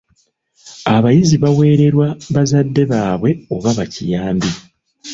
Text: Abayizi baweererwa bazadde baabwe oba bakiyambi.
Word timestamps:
Abayizi 0.95 1.35
baweererwa 1.43 2.07
bazadde 2.35 2.83
baabwe 2.91 3.29
oba 3.55 3.69
bakiyambi. 3.77 4.49